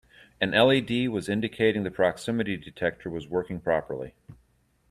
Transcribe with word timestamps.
An 0.41 0.49
LED 0.49 1.09
was 1.09 1.29
indicating 1.29 1.83
the 1.83 1.91
proximity 1.91 2.57
detector 2.57 3.07
was 3.07 3.27
working 3.29 3.59
properly. 3.59 4.15